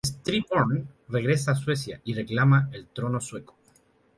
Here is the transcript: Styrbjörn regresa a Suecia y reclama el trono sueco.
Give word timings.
Styrbjörn 0.05 0.87
regresa 1.09 1.51
a 1.51 1.55
Suecia 1.55 2.01
y 2.03 2.15
reclama 2.15 2.69
el 2.71 2.87
trono 2.87 3.21
sueco. 3.21 3.55